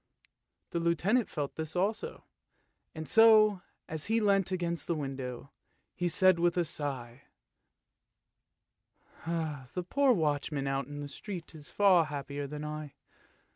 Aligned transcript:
The 0.71 0.79
Lieutenant 0.79 1.29
felt 1.29 1.57
this 1.57 1.75
also, 1.75 2.23
and 2.95 3.07
so, 3.07 3.61
as 3.87 4.05
he 4.05 4.19
leant 4.19 4.51
against 4.51 4.87
the 4.87 4.95
window, 4.95 5.51
he 5.93 6.09
said 6.09 6.39
with 6.39 6.57
a 6.57 6.65
sigh,— 6.65 7.25
"The 9.27 9.85
poor 9.87 10.11
watchman 10.11 10.65
out 10.65 10.87
in 10.87 11.01
the 11.01 11.07
street 11.07 11.53
is 11.53 11.69
far 11.69 12.05
happier 12.05 12.47
than 12.47 12.65
I! 12.65 12.95